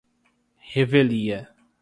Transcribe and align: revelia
revelia 0.71 1.39